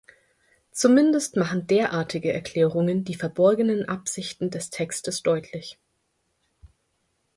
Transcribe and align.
Zumindest 0.71 1.35
machen 1.35 1.67
derartige 1.67 2.33
Erklärungen 2.33 3.03
die 3.03 3.13
verborgenen 3.13 3.87
Absichten 3.87 4.49
des 4.49 4.71
Textes 4.71 5.21
deutlich. 5.21 5.77